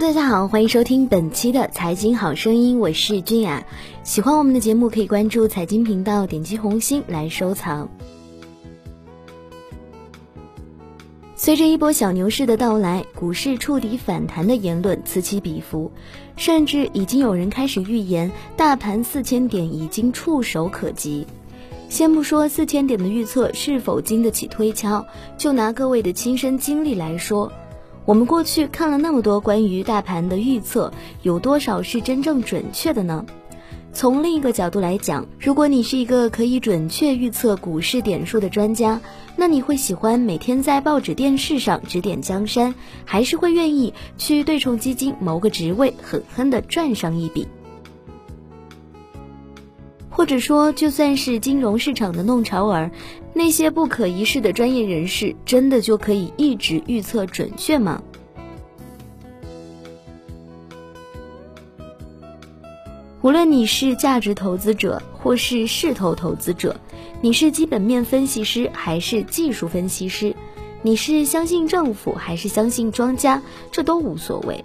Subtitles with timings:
[0.00, 3.62] 大家好，欢迎收听本期的财经好声音，我是君雅。
[4.02, 7.86] 喜欢我们的节目，可以关注财经频道，点击红心来收藏。
[11.36, 15.92] 随着一波小牛市的到来，股市触底反弹的言论此起彼伏，
[16.34, 21.26] 甚至已经有人开始预言大盘四千点已经触手可及。
[21.90, 25.04] 先不说四千点的预测是否经得起推敲，
[25.36, 27.52] 就拿各位的亲身经历来说。
[28.06, 33.24] 我们过去看了那么多关于大盘的预测，有多少是真正准确的呢？
[33.92, 39.00] 从另一个角度来讲，如果你是一个可以准确预测股市点数的专家，
[39.36, 47.48] 那你会喜欢每天在报纸、电视上指点江山，还是会愿意去对冲基金谋个职位，狠狠地赚上一笔？
[50.20, 52.90] 或者说，就算是金融市场的弄潮儿，
[53.32, 58.02] 那些不可一世的专业人士，真的就可以一直预测准确吗？
[63.22, 66.76] 无论你是价值投资者，或是势头投资者，
[67.22, 70.36] 你是基本面分析师还是技术分析师，
[70.82, 73.40] 你是相信政府还是相信庄家，
[73.72, 74.62] 这都无所谓。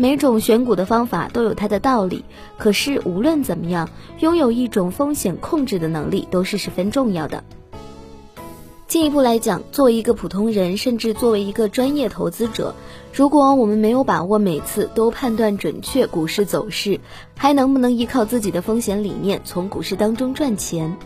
[0.00, 2.24] 每种选股的方法都有它的道理，
[2.56, 7.44] 可是无论怎么样，拥有一种风险控制的能力都是十分重要的。
[8.86, 12.74] 进一步来讲，作为一个普通人，甚至作为一个专业投资者，
[13.12, 16.98] 如果我们没有把握每次都判断准确股市走势，
[17.36, 20.96] 还能不能依靠自己的风险理念从股市当中赚钱？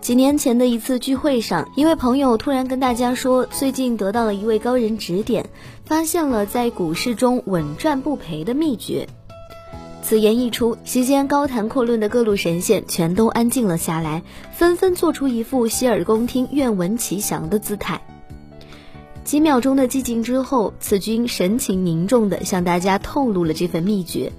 [0.00, 5.50] 几年前的一次聚会上，一位朋友突然跟大家说，最近得到了一位高人指点，
[5.84, 9.06] 发现了在股市中稳赚不赔的秘诀。
[10.02, 18.00] 此言一出，席间高谈阔论的各路神仙全都安静了下来，纷纷做出一副洗耳恭听、愿闻其详的姿态。
[19.22, 24.32] 几秒钟的寂静之后，此君神情凝重地向大家透露了这份秘诀。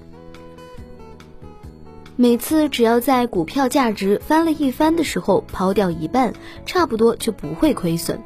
[2.22, 6.32] 每次只要在股票价值翻了一番的时候抛掉一半，
[6.64, 8.22] 差不多就不会亏损。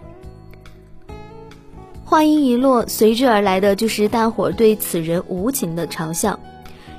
[2.04, 6.38] 话音一落，随之而来的就是大伙对此人无情的嘲笑。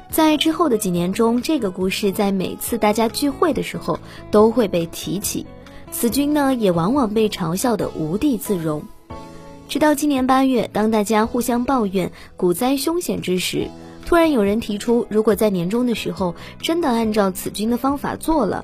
[0.09, 3.99] 在之后的几年中，这个故事在每次大家聚会的时候
[4.31, 5.45] 都会被提起，
[5.91, 8.81] 此君呢也往往被嘲笑的无地自容。
[9.69, 13.67] 直到今年八月，当大家互相抱怨股灾凶险之时。
[14.07, 18.63] 突然有人提出，如果在年终的时候真的按照此君的方法做了，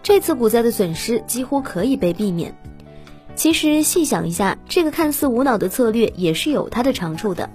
[0.00, 2.56] 这次股灾的损失几乎可以被避免。
[3.34, 7.50] 其实细想一下，这个看似无脑的策略也是有它的长处的。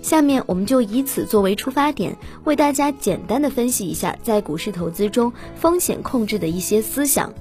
[0.00, 7.34] 下面我们就以此作为出发点，为大家简单的分析一下在股市投资中风险控制的一些思想。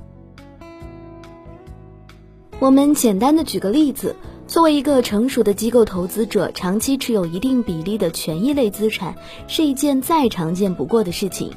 [2.60, 4.14] 我们简单的举个例子。
[4.50, 9.14] 作为一个成熟的机构投资者，长期持有一定比例的权益类资产
[9.48, 11.52] 是一件再常见不过的事情。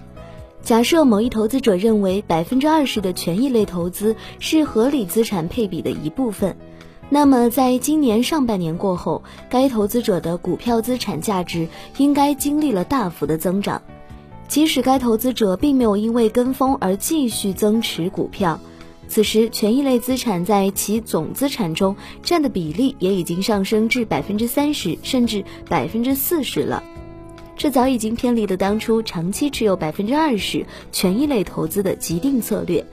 [0.63, 6.55] 假设某一投资者认为百分之二十的权益类投资是合理资产配比的一部分，
[7.09, 13.81] 那么在今年上半年过后，该投资者的股票资产价值应该经历了大幅的增长，
[14.49, 18.61] 即使该投资者并没有因为跟风而继续增持股票。
[19.09, 26.83] 此时，权益类资产在其总资产中占的比例也已经上升至百分之三十，甚至百分之四十了。
[27.55, 32.85] 这早已经偏离了当初长期持有百分之二十权益类投资的既定策略，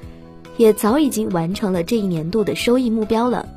[0.58, 3.48] 也早已经完成了这一年度的收益目标了。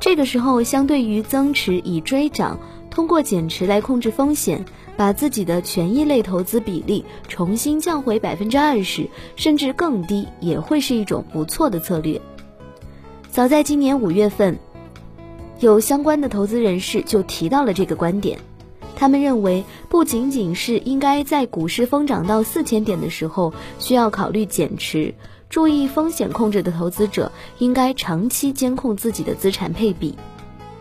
[0.00, 2.58] 这个时候，相对于增持以追涨，
[2.94, 4.64] 通过减持来控制风险。
[4.96, 12.20] 把自己的权益类投资比例重新降回百分之二十，甚至更低，也会是一种不错的策略。
[13.28, 14.56] 早在今年五月份，
[15.58, 18.38] 有相关的投资人士就提到了这个观点。
[18.94, 25.12] 他们认为，不仅仅是应该在股市疯涨到四千点的时候需要考虑减持，
[25.50, 30.14] 注意风险控制的投资者应该长期监控自己的资产配比。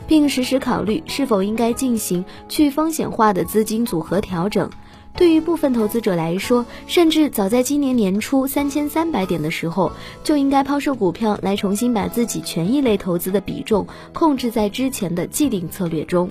[0.07, 4.69] 并实时考虑是否应该进行去风险化的资金组合调整。
[5.15, 9.91] 对于部分投资者来说，甚至早在今年年初三千三百点的时候，
[10.23, 16.29] 就应该抛售股票来重新把自己权益类投资的比重控制在之前的既定策略中。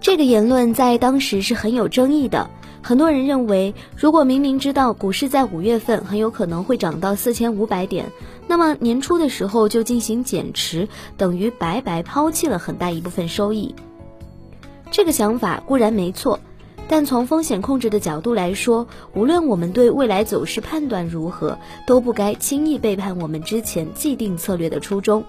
[0.00, 2.48] 这个言论在当时是很有争议的。
[2.82, 8.10] 很多人认为，如果明明知道股市在五月份很有可能会涨到四千五百点，
[8.46, 13.74] 那么年初的时候就进行减持，等于白白抛弃了很大一部分收益。
[14.90, 16.40] 这个想法固然没错，
[16.88, 25.22] 但从风险控制的角度来说，无论我们对未来走势判断如何，都不该轻易背叛我们之前既定策略的初衷。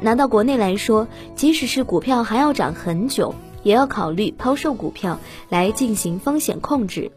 [0.00, 5.18] 拿到国内来说，即使是股票还要涨很久，也要考虑抛售股票
[5.48, 7.10] 来进行风险控制。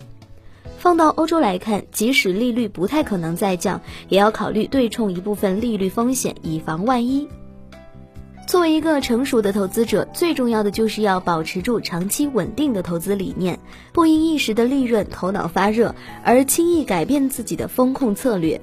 [0.77, 3.79] 放到欧洲来看，即使利率不太可能再降，
[4.09, 7.27] 也要考虑对冲一部分利率风险，以防万一。
[8.45, 13.57] 作为一个成熟的投资者，最重要的就是要保持住长期稳定的投资理念，
[13.93, 18.59] 不因一时的利润头脑发热而轻易改变自己的风控策略。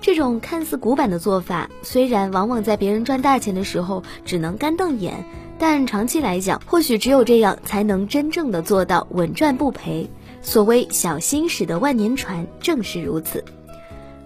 [0.00, 5.24] 这种看似古板的做法，虽然往往在别人赚大钱的时候只能干瞪眼，
[5.58, 10.08] 但长期来讲，或许只有这样才能真正的做到稳赚不赔。
[10.42, 13.44] 所谓小心驶得万年船，正是如此。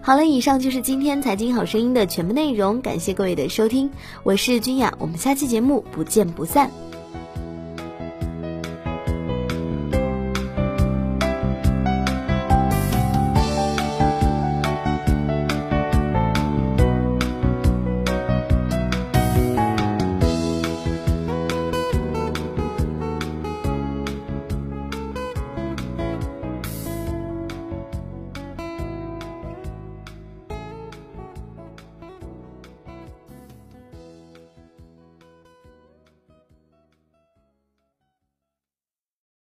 [0.02, 3.90] 好了，以上就是今天财经好声音的全部内容，感谢各位的收听，
[4.22, 6.70] 我是君雅，我们下期节目不见不散。